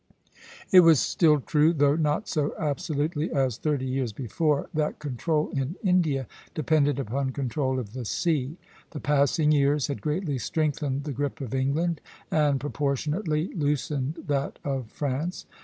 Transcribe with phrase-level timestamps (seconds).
[0.71, 5.75] It was still true, though not so absolutely as thirty years before, that control in
[5.83, 8.57] India depended upon control of the sea.
[8.89, 12.01] The passing years had greatly strengthened the grip of England,
[12.31, 15.45] and proportionately loosened that of France.